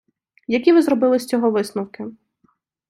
Які 0.47 0.73
ви 0.73 0.81
зробили 0.81 1.19
з 1.19 1.25
цього 1.25 1.51
висновки? 1.51 2.05